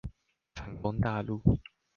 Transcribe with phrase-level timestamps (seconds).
[0.55, 1.39] 反攻大陸